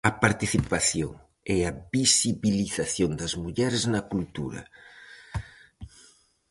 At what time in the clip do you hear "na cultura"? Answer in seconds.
3.93-4.61